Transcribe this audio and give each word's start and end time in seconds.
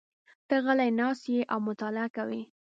ته 0.47 0.55
غلی 0.65 0.89
ناست 0.99 1.23
یې 1.33 1.41
او 1.53 1.59
مطالعه 1.67 2.09
کوې. 2.15 2.41